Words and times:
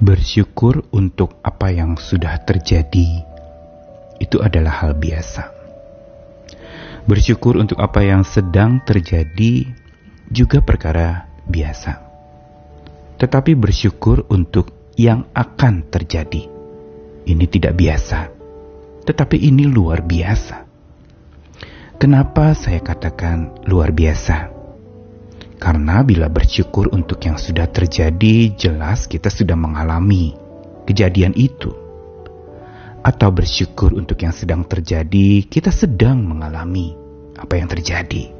Bersyukur 0.00 0.88
untuk 0.96 1.36
apa 1.44 1.68
yang 1.76 2.00
sudah 2.00 2.40
terjadi 2.40 3.20
itu 4.16 4.36
adalah 4.40 4.80
hal 4.80 4.96
biasa. 4.96 5.52
Bersyukur 7.04 7.60
untuk 7.60 7.76
apa 7.84 8.00
yang 8.00 8.24
sedang 8.24 8.80
terjadi 8.80 9.68
juga 10.32 10.64
perkara 10.64 11.28
biasa. 11.44 12.00
Tetapi 13.20 13.52
bersyukur 13.52 14.24
untuk 14.32 14.72
yang 14.96 15.28
akan 15.36 15.92
terjadi. 15.92 16.48
Ini 17.28 17.44
tidak 17.52 17.76
biasa, 17.76 18.32
tetapi 19.04 19.36
ini 19.36 19.68
luar 19.68 20.00
biasa. 20.00 20.64
Kenapa 22.00 22.56
saya 22.56 22.80
katakan 22.80 23.68
luar 23.68 23.92
biasa? 23.92 24.59
Karena 25.70 26.02
bila 26.02 26.26
bersyukur 26.26 26.90
untuk 26.90 27.22
yang 27.22 27.38
sudah 27.38 27.70
terjadi, 27.70 28.58
jelas 28.58 29.06
kita 29.06 29.30
sudah 29.30 29.54
mengalami 29.54 30.34
kejadian 30.82 31.30
itu. 31.38 31.70
Atau 33.06 33.30
bersyukur 33.30 33.94
untuk 33.94 34.18
yang 34.18 34.34
sedang 34.34 34.66
terjadi, 34.66 35.46
kita 35.46 35.70
sedang 35.70 36.26
mengalami 36.26 36.98
apa 37.38 37.54
yang 37.54 37.70
terjadi. 37.70 38.34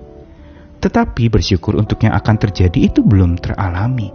Tetapi 0.83 1.31
bersyukur 1.31 1.79
untuk 1.79 2.03
yang 2.03 2.19
akan 2.19 2.35
terjadi 2.35 2.91
itu 2.91 2.99
belum 2.99 3.39
teralami. 3.39 4.11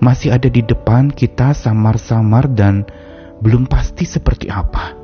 Masih 0.00 0.32
ada 0.32 0.48
di 0.48 0.64
depan 0.64 1.12
kita 1.12 1.52
samar-samar 1.52 2.48
dan 2.56 2.88
belum 3.44 3.68
pasti 3.68 4.08
seperti 4.08 4.48
apa. 4.48 4.96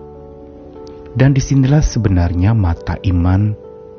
Dan 1.12 1.36
di 1.36 1.42
sinilah 1.44 1.84
sebenarnya 1.84 2.56
mata 2.56 2.96
iman 3.04 3.52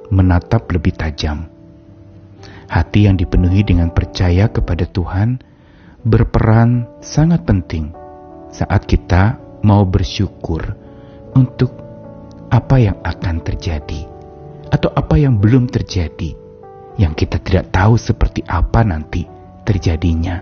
menatap 0.09 0.65
lebih 0.73 0.97
tajam 0.97 1.52
Hati 2.73 3.05
yang 3.05 3.21
dipenuhi 3.21 3.61
dengan 3.61 3.93
percaya 3.93 4.49
kepada 4.49 4.89
Tuhan 4.89 5.37
berperan 6.01 6.89
sangat 7.05 7.45
penting 7.45 7.93
saat 8.49 8.89
kita 8.89 9.37
mau 9.61 9.85
bersyukur 9.85 10.73
untuk 11.37 11.69
apa 12.49 12.81
yang 12.81 12.97
akan 13.05 13.45
terjadi 13.45 14.09
atau 14.73 14.89
apa 14.89 15.21
yang 15.21 15.37
belum 15.37 15.69
terjadi 15.69 16.33
yang 16.97 17.13
kita 17.13 17.37
tidak 17.45 17.69
tahu 17.69 17.93
seperti 17.93 18.41
apa 18.49 18.81
nanti 18.81 19.29
terjadinya. 19.61 20.41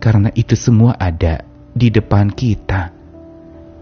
Karena 0.00 0.32
itu 0.32 0.56
semua 0.56 0.96
ada 0.96 1.44
di 1.76 1.92
depan 1.92 2.32
kita 2.32 2.88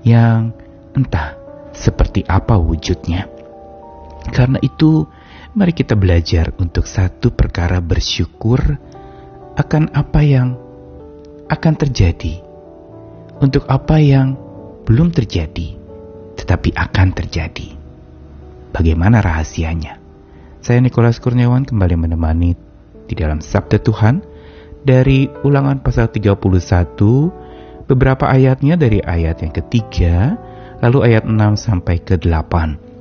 yang 0.03 0.51
entah 0.99 1.39
seperti 1.71 2.27
apa 2.27 2.59
wujudnya. 2.59 3.31
Karena 4.35 4.59
itu 4.67 5.07
Mari 5.53 5.77
kita 5.77 5.93
belajar 6.01 6.57
untuk 6.57 6.89
satu 6.89 7.29
perkara 7.37 7.77
bersyukur 7.85 8.57
akan 9.53 9.93
apa 9.93 10.25
yang 10.25 10.57
akan 11.45 11.75
terjadi, 11.77 12.41
untuk 13.37 13.69
apa 13.69 14.01
yang 14.01 14.33
belum 14.89 15.13
terjadi, 15.13 15.77
tetapi 16.41 16.73
akan 16.73 17.09
terjadi. 17.13 17.69
Bagaimana 18.73 19.21
rahasianya? 19.21 20.01
Saya 20.65 20.81
Nikolas 20.81 21.21
Kurniawan 21.21 21.69
kembali 21.69 22.01
menemani 22.01 22.57
di 23.05 23.13
dalam 23.13 23.45
Sabda 23.45 23.77
Tuhan 23.77 24.25
dari 24.81 25.29
ulangan 25.45 25.85
pasal 25.85 26.09
31, 26.09 26.33
beberapa 27.93 28.25
ayatnya 28.25 28.81
dari 28.81 29.05
ayat 29.05 29.45
yang 29.45 29.53
ketiga, 29.53 30.33
lalu 30.81 31.13
ayat 31.13 31.29
6 31.29 31.37
sampai 31.61 32.01
ke 32.01 32.17
8 32.17 32.92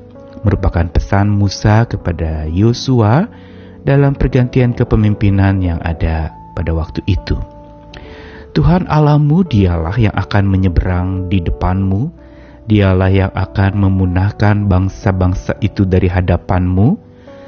merupakan 0.42 0.86
pesan 0.90 1.30
Musa 1.30 1.86
kepada 1.86 2.50
Yosua 2.50 3.30
dalam 3.82 4.14
pergantian 4.14 4.74
kepemimpinan 4.74 5.62
yang 5.62 5.80
ada 5.82 6.34
pada 6.54 6.72
waktu 6.74 7.02
itu. 7.10 7.38
Tuhan 8.52 8.84
Allahmu 8.92 9.48
dialah 9.48 9.96
yang 9.96 10.12
akan 10.12 10.44
menyeberang 10.44 11.32
di 11.32 11.40
depanmu, 11.40 12.12
dialah 12.68 13.08
yang 13.08 13.32
akan 13.32 13.80
memunahkan 13.80 14.68
bangsa-bangsa 14.68 15.56
itu 15.64 15.88
dari 15.88 16.12
hadapanmu, 16.12 17.00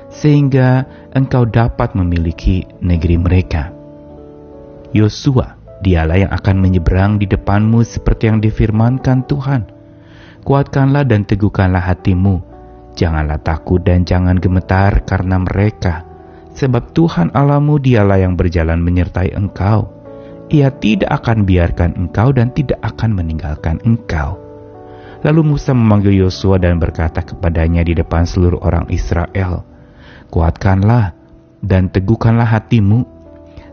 sehingga 0.08 0.88
engkau 1.12 1.44
dapat 1.44 1.92
memiliki 1.98 2.64
negeri 2.80 3.20
mereka. 3.20 3.76
Yosua, 4.96 5.60
dialah 5.84 6.24
yang 6.24 6.32
akan 6.32 6.56
menyeberang 6.62 7.20
di 7.20 7.28
depanmu 7.28 7.84
seperti 7.84 8.32
yang 8.32 8.40
difirmankan 8.40 9.28
Tuhan. 9.28 9.68
Kuatkanlah 10.48 11.04
dan 11.04 11.28
teguhkanlah 11.28 11.84
hatimu, 11.84 12.53
Janganlah 12.94 13.42
takut 13.42 13.82
dan 13.82 14.06
jangan 14.06 14.38
gemetar 14.38 15.02
karena 15.02 15.42
mereka, 15.42 16.06
sebab 16.54 16.94
Tuhan 16.94 17.34
Allahmu 17.34 17.82
dialah 17.82 18.22
yang 18.22 18.38
berjalan 18.38 18.78
menyertai 18.86 19.34
engkau. 19.34 19.90
Ia 20.54 20.70
tidak 20.70 21.10
akan 21.10 21.50
biarkan 21.50 21.98
engkau 21.98 22.30
dan 22.30 22.54
tidak 22.54 22.78
akan 22.86 23.18
meninggalkan 23.18 23.82
engkau. 23.82 24.38
Lalu 25.26 25.56
Musa 25.56 25.74
memanggil 25.74 26.22
Yosua 26.22 26.62
dan 26.62 26.78
berkata 26.78 27.26
kepadanya 27.26 27.82
di 27.82 27.98
depan 27.98 28.30
seluruh 28.30 28.62
orang 28.62 28.86
Israel, 28.94 29.66
Kuatkanlah 30.30 31.16
dan 31.64 31.90
teguhkanlah 31.90 32.46
hatimu, 32.46 33.08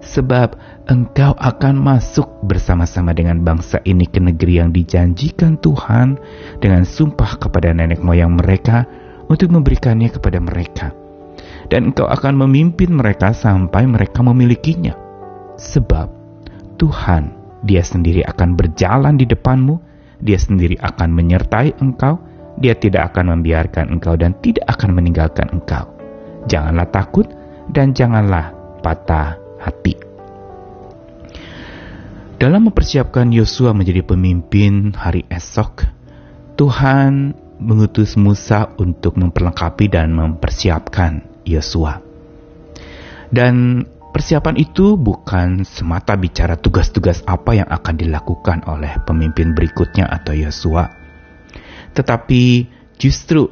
sebab 0.01 0.57
engkau 0.89 1.37
akan 1.37 1.75
masuk 1.77 2.41
bersama-sama 2.47 3.13
dengan 3.13 3.45
bangsa 3.45 3.83
ini 3.85 4.09
ke 4.09 4.23
negeri 4.23 4.65
yang 4.65 4.71
dijanjikan 4.73 5.61
Tuhan 5.61 6.17
dengan 6.63 6.89
sumpah 6.89 7.37
kepada 7.37 7.77
nenek 7.77 8.01
moyang 8.01 8.39
mereka 8.39 8.89
untuk 9.31 9.49
memberikannya 9.55 10.11
kepada 10.11 10.43
mereka. 10.43 10.91
Dan 11.71 11.95
engkau 11.95 12.11
akan 12.11 12.35
memimpin 12.35 12.91
mereka 12.91 13.31
sampai 13.31 13.87
mereka 13.87 14.27
memilikinya. 14.27 14.99
Sebab 15.55 16.11
Tuhan, 16.83 17.31
dia 17.63 17.87
sendiri 17.87 18.27
akan 18.27 18.59
berjalan 18.59 19.15
di 19.15 19.31
depanmu, 19.31 19.79
dia 20.19 20.35
sendiri 20.35 20.75
akan 20.83 21.15
menyertai 21.15 21.79
engkau, 21.79 22.19
dia 22.59 22.75
tidak 22.75 23.15
akan 23.15 23.39
membiarkan 23.39 23.87
engkau 23.95 24.19
dan 24.19 24.35
tidak 24.43 24.67
akan 24.67 24.99
meninggalkan 24.99 25.47
engkau. 25.55 25.87
Janganlah 26.51 26.91
takut 26.91 27.31
dan 27.71 27.95
janganlah 27.95 28.51
patah 28.83 29.39
hati. 29.63 29.95
Dalam 32.41 32.73
mempersiapkan 32.73 33.29
Yosua 33.31 33.77
menjadi 33.77 34.01
pemimpin 34.01 34.97
hari 34.97 35.29
esok, 35.29 35.85
Tuhan 36.57 37.37
mengutus 37.61 38.17
Musa 38.17 38.73
untuk 38.81 39.21
memperlengkapi 39.21 39.93
dan 39.93 40.17
mempersiapkan 40.17 41.45
Yosua. 41.45 42.01
Dan 43.31 43.85
persiapan 44.11 44.59
itu 44.59 44.99
bukan 44.99 45.63
semata 45.63 46.19
bicara 46.19 46.59
tugas-tugas 46.59 47.23
apa 47.29 47.55
yang 47.55 47.69
akan 47.71 47.95
dilakukan 47.95 48.67
oleh 48.67 48.99
pemimpin 49.07 49.55
berikutnya 49.55 50.09
atau 50.11 50.35
Yosua, 50.35 50.91
tetapi 51.95 52.67
justru 52.99 53.47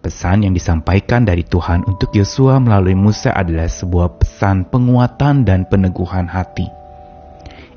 pesan 0.00 0.48
yang 0.48 0.56
disampaikan 0.56 1.28
dari 1.28 1.44
Tuhan 1.44 1.84
untuk 1.84 2.16
Yosua 2.16 2.56
melalui 2.56 2.96
Musa 2.96 3.36
adalah 3.36 3.68
sebuah 3.68 4.16
pesan 4.16 4.72
penguatan 4.72 5.44
dan 5.44 5.68
peneguhan 5.68 6.24
hati. 6.24 6.64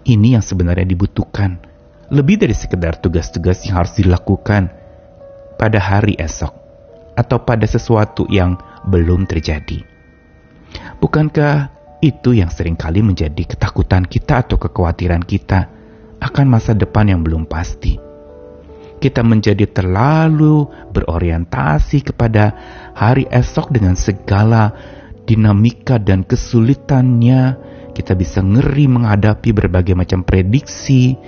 Ini 0.08 0.40
yang 0.40 0.44
sebenarnya 0.44 0.88
dibutuhkan, 0.88 1.60
lebih 2.08 2.40
dari 2.40 2.56
sekedar 2.56 3.00
tugas-tugas 3.00 3.68
yang 3.68 3.84
harus 3.84 4.00
dilakukan 4.00 4.83
pada 5.56 5.80
hari 5.80 6.18
esok 6.18 6.54
atau 7.14 7.38
pada 7.42 7.66
sesuatu 7.70 8.26
yang 8.30 8.58
belum 8.90 9.30
terjadi. 9.30 9.86
Bukankah 10.98 11.70
itu 12.04 12.36
yang 12.36 12.52
sering 12.52 12.76
kali 12.76 13.00
menjadi 13.00 13.56
ketakutan 13.56 14.04
kita 14.04 14.44
atau 14.44 14.60
kekhawatiran 14.60 15.24
kita 15.24 15.70
akan 16.20 16.46
masa 16.48 16.76
depan 16.76 17.08
yang 17.12 17.22
belum 17.22 17.46
pasti? 17.48 18.00
Kita 19.04 19.20
menjadi 19.20 19.68
terlalu 19.68 20.64
berorientasi 20.96 22.08
kepada 22.08 22.56
hari 22.96 23.28
esok 23.28 23.76
dengan 23.76 24.00
segala 24.00 24.72
dinamika 25.28 26.00
dan 26.00 26.24
kesulitannya. 26.24 27.72
Kita 27.92 28.16
bisa 28.16 28.40
ngeri 28.40 28.88
menghadapi 28.88 29.52
berbagai 29.52 29.94
macam 29.94 30.24
prediksi, 30.24 31.20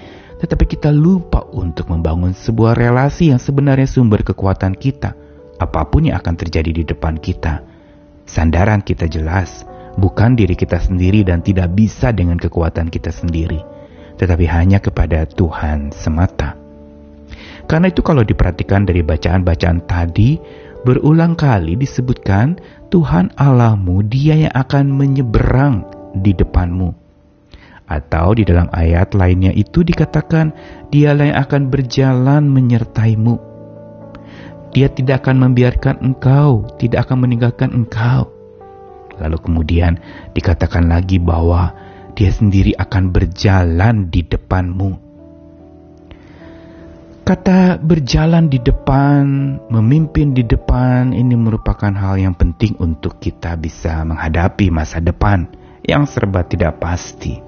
tetapi 0.45 0.69
kita 0.69 0.93
lupa 0.93 1.41
untuk 1.57 1.89
membangun 1.89 2.37
sebuah 2.37 2.77
relasi 2.77 3.33
yang 3.33 3.41
sebenarnya 3.41 3.89
sumber 3.89 4.21
kekuatan 4.21 4.77
kita, 4.77 5.17
apa 5.57 5.81
pun 5.89 6.05
yang 6.05 6.21
akan 6.21 6.37
terjadi 6.37 6.69
di 6.69 6.83
depan 6.85 7.17
kita. 7.17 7.65
Sandaran 8.29 8.85
kita 8.85 9.09
jelas, 9.09 9.65
bukan 9.97 10.37
diri 10.37 10.53
kita 10.53 10.77
sendiri 10.77 11.25
dan 11.25 11.41
tidak 11.41 11.73
bisa 11.73 12.13
dengan 12.13 12.37
kekuatan 12.37 12.93
kita 12.93 13.09
sendiri, 13.09 13.57
tetapi 14.21 14.45
hanya 14.45 14.77
kepada 14.77 15.25
Tuhan 15.25 15.89
semata. 15.89 16.53
Karena 17.65 17.89
itu 17.89 18.05
kalau 18.05 18.21
diperhatikan 18.21 18.85
dari 18.85 19.01
bacaan-bacaan 19.01 19.89
tadi, 19.89 20.37
berulang 20.85 21.33
kali 21.33 21.73
disebutkan 21.73 22.61
Tuhan 22.93 23.33
Allahmu 23.33 24.05
dia 24.05 24.37
yang 24.37 24.53
akan 24.53 24.93
menyeberang 24.93 25.89
di 26.13 26.37
depanmu 26.37 27.04
atau 27.85 28.33
di 28.33 28.41
dalam 28.41 28.65
ayat 28.73 29.13
lainnya 29.13 29.53
itu 29.53 29.85
dikatakan, 29.85 30.53
dialah 30.89 31.25
yang 31.29 31.39
akan 31.41 31.61
berjalan 31.69 32.43
menyertaimu. 32.49 33.37
Dia 34.73 34.91
tidak 34.91 35.23
akan 35.23 35.47
membiarkan 35.49 36.03
engkau, 36.03 36.67
tidak 36.81 37.07
akan 37.07 37.23
meninggalkan 37.23 37.71
engkau. 37.71 38.27
Lalu 39.15 39.37
kemudian 39.39 39.95
dikatakan 40.35 40.91
lagi 40.91 41.21
bahwa 41.21 41.71
Dia 42.15 42.31
sendiri 42.31 42.71
akan 42.79 43.11
berjalan 43.11 44.07
di 44.07 44.23
depanmu. 44.23 45.03
Kata 47.27 47.75
berjalan 47.75 48.47
di 48.47 48.55
depan, 48.61 49.23
memimpin 49.67 50.31
di 50.31 50.47
depan 50.47 51.11
ini 51.11 51.35
merupakan 51.35 51.91
hal 51.91 52.15
yang 52.15 52.37
penting 52.39 52.79
untuk 52.79 53.19
kita 53.19 53.59
bisa 53.59 53.99
menghadapi 54.07 54.71
masa 54.71 55.03
depan 55.03 55.49
yang 55.83 56.07
serba 56.07 56.47
tidak 56.47 56.79
pasti. 56.79 57.44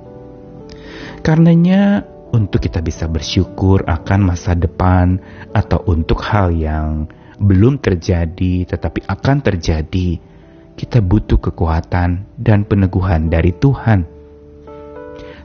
Karenanya 1.28 2.08
untuk 2.32 2.64
kita 2.64 2.80
bisa 2.80 3.04
bersyukur 3.12 3.84
akan 3.84 4.32
masa 4.32 4.56
depan 4.56 5.20
atau 5.52 5.84
untuk 5.84 6.24
hal 6.24 6.56
yang 6.56 7.12
belum 7.36 7.84
terjadi 7.84 8.64
tetapi 8.64 9.04
akan 9.04 9.44
terjadi, 9.44 10.24
kita 10.80 11.04
butuh 11.04 11.36
kekuatan 11.36 12.24
dan 12.40 12.64
peneguhan 12.64 13.28
dari 13.28 13.52
Tuhan. 13.52 14.08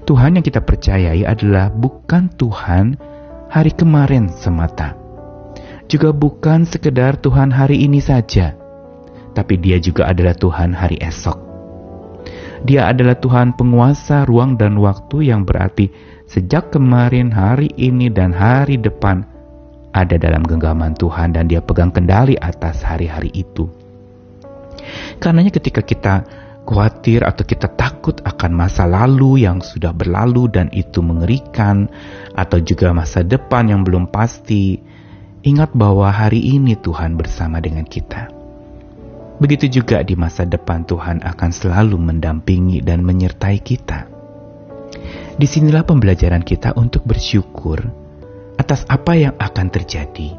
Tuhan 0.06 0.38
yang 0.38 0.46
kita 0.46 0.62
percayai 0.62 1.26
adalah 1.26 1.66
bukan 1.74 2.30
Tuhan 2.30 2.94
hari 3.50 3.74
kemarin 3.74 4.30
semata. 4.30 4.94
Juga 5.90 6.14
bukan 6.14 6.62
sekedar 6.62 7.18
Tuhan 7.18 7.50
hari 7.50 7.82
ini 7.82 7.98
saja, 7.98 8.54
tapi 9.34 9.58
dia 9.58 9.82
juga 9.82 10.06
adalah 10.06 10.38
Tuhan 10.38 10.78
hari 10.78 11.02
esok. 11.02 11.51
Dia 12.62 12.94
adalah 12.94 13.18
Tuhan 13.18 13.58
penguasa 13.58 14.22
ruang 14.22 14.54
dan 14.54 14.78
waktu 14.78 15.34
yang 15.34 15.42
berarti 15.42 15.90
sejak 16.30 16.70
kemarin, 16.70 17.34
hari 17.34 17.68
ini, 17.74 18.06
dan 18.06 18.30
hari 18.30 18.78
depan 18.78 19.26
ada 19.92 20.16
dalam 20.16 20.46
genggaman 20.46 20.94
Tuhan 20.94 21.34
dan 21.34 21.50
dia 21.50 21.60
pegang 21.60 21.90
kendali 21.90 22.38
atas 22.38 22.86
hari-hari 22.86 23.34
itu. 23.34 23.66
Karenanya 25.18 25.52
ketika 25.52 25.82
kita 25.82 26.14
khawatir 26.62 27.26
atau 27.26 27.42
kita 27.42 27.66
takut 27.74 28.22
akan 28.22 28.50
masa 28.54 28.86
lalu 28.86 29.42
yang 29.42 29.58
sudah 29.58 29.90
berlalu 29.90 30.46
dan 30.46 30.70
itu 30.70 31.02
mengerikan, 31.02 31.90
atau 32.38 32.62
juga 32.62 32.94
masa 32.94 33.26
depan 33.26 33.68
yang 33.68 33.82
belum 33.82 34.08
pasti, 34.08 34.78
ingat 35.42 35.74
bahwa 35.74 36.08
hari 36.08 36.38
ini 36.38 36.78
Tuhan 36.78 37.18
bersama 37.18 37.58
dengan 37.58 37.84
kita. 37.84 38.41
Begitu 39.42 39.82
juga 39.82 40.06
di 40.06 40.14
masa 40.14 40.46
depan 40.46 40.86
Tuhan 40.86 41.18
akan 41.18 41.50
selalu 41.50 41.98
mendampingi 41.98 42.78
dan 42.78 43.02
menyertai 43.02 43.58
kita. 43.58 44.06
Di 45.34 45.46
sinilah 45.50 45.82
pembelajaran 45.82 46.46
kita 46.46 46.78
untuk 46.78 47.02
bersyukur 47.02 47.82
atas 48.54 48.86
apa 48.86 49.18
yang 49.18 49.34
akan 49.34 49.66
terjadi. 49.66 50.38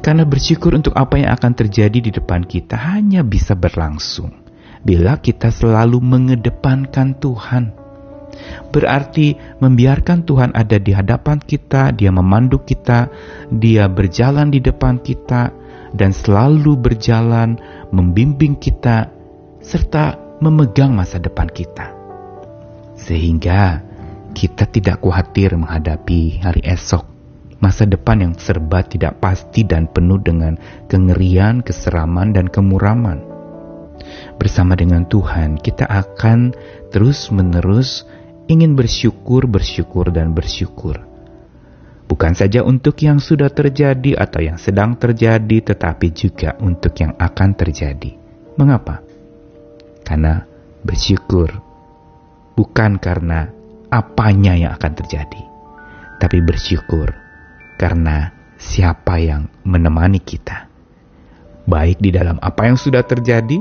Karena 0.00 0.24
bersyukur 0.24 0.72
untuk 0.72 0.96
apa 0.96 1.20
yang 1.20 1.36
akan 1.36 1.52
terjadi 1.52 2.00
di 2.00 2.08
depan 2.08 2.48
kita 2.48 2.80
hanya 2.80 3.20
bisa 3.20 3.52
berlangsung 3.52 4.40
bila 4.80 5.20
kita 5.20 5.52
selalu 5.52 6.00
mengedepankan 6.00 7.20
Tuhan. 7.20 7.76
Berarti 8.72 9.36
membiarkan 9.60 10.24
Tuhan 10.24 10.56
ada 10.56 10.80
di 10.80 10.96
hadapan 10.96 11.36
kita, 11.36 11.92
Dia 11.92 12.08
memandu 12.08 12.64
kita, 12.64 13.12
Dia 13.52 13.84
berjalan 13.92 14.48
di 14.48 14.64
depan 14.64 15.04
kita, 15.04 15.61
dan 15.92 16.12
selalu 16.12 16.76
berjalan 16.76 17.60
membimbing 17.92 18.56
kita, 18.56 19.12
serta 19.62 20.18
memegang 20.40 20.92
masa 20.96 21.22
depan 21.22 21.46
kita. 21.48 21.92
Sehingga 22.98 23.80
kita 24.32 24.66
tidak 24.68 25.04
khawatir 25.04 25.54
menghadapi 25.54 26.40
hari 26.40 26.64
esok, 26.64 27.04
masa 27.60 27.84
depan 27.84 28.24
yang 28.24 28.34
serba 28.34 28.82
tidak 28.82 29.20
pasti 29.20 29.62
dan 29.62 29.86
penuh 29.86 30.18
dengan 30.18 30.56
kengerian, 30.88 31.60
keseraman, 31.60 32.32
dan 32.32 32.48
kemuraman 32.48 33.32
bersama 34.36 34.74
dengan 34.74 35.06
Tuhan, 35.06 35.60
kita 35.60 35.86
akan 35.86 36.54
terus-menerus 36.90 38.04
ingin 38.50 38.74
bersyukur, 38.74 39.46
bersyukur, 39.46 40.10
dan 40.10 40.34
bersyukur. 40.34 41.11
Bukan 42.12 42.36
saja 42.36 42.60
untuk 42.60 43.00
yang 43.00 43.16
sudah 43.16 43.48
terjadi 43.48 44.20
atau 44.20 44.44
yang 44.44 44.60
sedang 44.60 45.00
terjadi, 45.00 45.72
tetapi 45.72 46.12
juga 46.12 46.52
untuk 46.60 46.92
yang 47.00 47.16
akan 47.16 47.56
terjadi. 47.56 48.12
Mengapa? 48.60 49.00
Karena 50.04 50.44
bersyukur 50.84 51.48
bukan 52.52 53.00
karena 53.00 53.48
apanya 53.88 54.52
yang 54.52 54.76
akan 54.76 54.92
terjadi, 54.92 55.40
tapi 56.20 56.44
bersyukur 56.44 57.16
karena 57.80 58.28
siapa 58.60 59.16
yang 59.16 59.48
menemani 59.64 60.20
kita, 60.20 60.68
baik 61.64 61.96
di 61.96 62.12
dalam 62.12 62.36
apa 62.44 62.68
yang 62.68 62.76
sudah 62.76 63.00
terjadi 63.08 63.56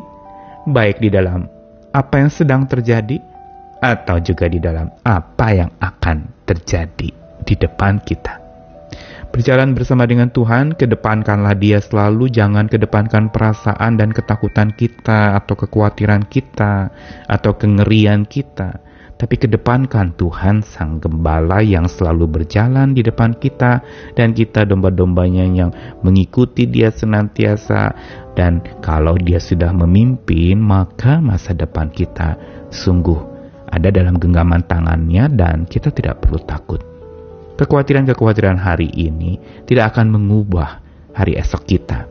baik 0.67 1.01
di 1.01 1.09
dalam 1.09 1.47
apa 1.95 2.21
yang 2.21 2.29
sedang 2.29 2.67
terjadi 2.69 3.17
atau 3.81 4.21
juga 4.21 4.45
di 4.45 4.59
dalam 4.61 4.91
apa 5.01 5.47
yang 5.55 5.71
akan 5.81 6.45
terjadi 6.45 7.09
di 7.41 7.53
depan 7.57 7.97
kita. 8.03 8.40
Berjalan 9.31 9.71
bersama 9.71 10.03
dengan 10.03 10.27
Tuhan, 10.27 10.75
kedepankanlah 10.75 11.55
Dia 11.55 11.79
selalu, 11.79 12.27
jangan 12.27 12.67
kedepankan 12.67 13.31
perasaan 13.31 13.95
dan 13.95 14.11
ketakutan 14.11 14.75
kita, 14.75 15.39
atau 15.39 15.55
kekhawatiran 15.55 16.27
kita, 16.27 16.91
atau 17.31 17.55
kengerian 17.55 18.27
kita, 18.27 18.83
tapi 19.21 19.37
kedepankan 19.39 20.17
Tuhan 20.17 20.65
Sang 20.65 20.97
Gembala 20.97 21.61
yang 21.61 21.85
selalu 21.85 22.41
berjalan 22.41 22.97
di 22.97 23.05
depan 23.05 23.37
kita 23.37 23.79
dan 24.17 24.33
kita 24.33 24.65
domba-dombanya 24.65 25.45
yang 25.45 25.71
mengikuti 26.01 26.65
dia 26.65 26.89
senantiasa. 26.89 27.93
Dan 28.33 28.65
kalau 28.81 29.13
dia 29.21 29.37
sudah 29.37 29.69
memimpin 29.77 30.57
maka 30.57 31.21
masa 31.21 31.53
depan 31.53 31.93
kita 31.93 32.33
sungguh 32.73 33.21
ada 33.69 33.93
dalam 33.93 34.17
genggaman 34.17 34.65
tangannya 34.65 35.29
dan 35.37 35.69
kita 35.69 35.93
tidak 35.93 36.25
perlu 36.25 36.41
takut. 36.41 36.90
Kekhawatiran-kekhawatiran 37.61 38.57
hari 38.57 38.89
ini 38.89 39.37
tidak 39.69 39.93
akan 39.93 40.17
mengubah 40.17 40.81
hari 41.13 41.37
esok 41.37 41.69
kita. 41.69 42.09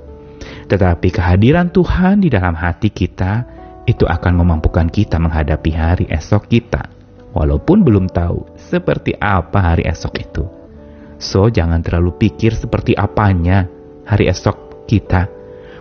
Tetapi 0.71 1.11
kehadiran 1.11 1.75
Tuhan 1.75 2.23
di 2.23 2.31
dalam 2.31 2.55
hati 2.55 2.95
kita 2.95 3.43
itu 3.83 4.07
akan 4.07 4.39
memampukan 4.39 4.87
kita 4.87 5.19
menghadapi 5.19 5.75
hari 5.75 6.07
esok 6.07 6.47
kita 6.47 6.87
walaupun 7.35 7.83
belum 7.83 8.07
tahu 8.07 8.47
seperti 8.63 9.19
apa 9.19 9.75
hari 9.75 9.91
esok 9.91 10.15
itu. 10.23 10.47
So, 11.19 11.51
jangan 11.51 11.83
terlalu 11.83 12.15
pikir 12.15 12.55
seperti 12.55 12.95
apanya 12.95 13.67
hari 14.07 14.31
esok 14.31 14.87
kita, 14.87 15.27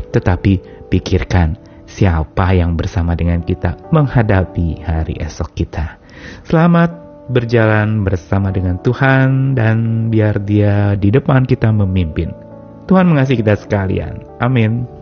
tetapi 0.10 0.86
pikirkan 0.89 1.62
siapa 1.86 2.57
yang 2.57 2.73
bersama 2.73 3.14
dengan 3.14 3.45
kita 3.45 3.78
menghadapi 3.94 4.81
hari 4.81 5.21
esok 5.21 5.54
kita. 5.54 6.02
Selamat 6.42 7.08
berjalan 7.30 8.02
bersama 8.04 8.50
dengan 8.50 8.81
Tuhan 8.81 9.54
dan 9.54 10.09
biar 10.09 10.42
dia 10.44 10.98
di 10.98 11.14
depan 11.14 11.45
kita 11.45 11.69
memimpin. 11.69 12.33
Tuhan 12.90 13.06
mengasihi 13.06 13.45
kita 13.45 13.54
sekalian. 13.54 14.26
Amin. 14.42 14.98